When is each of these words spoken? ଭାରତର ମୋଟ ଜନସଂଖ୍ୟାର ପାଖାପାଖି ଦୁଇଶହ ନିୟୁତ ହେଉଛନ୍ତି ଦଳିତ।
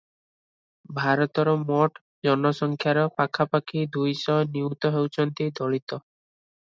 ଭାରତର 0.99 1.51
ମୋଟ 1.65 2.01
ଜନସଂଖ୍ୟାର 2.27 3.03
ପାଖାପାଖି 3.21 3.83
ଦୁଇଶହ 3.97 4.39
ନିୟୁତ 4.57 4.91
ହେଉଛନ୍ତି 4.97 5.47
ଦଳିତ। 5.61 6.01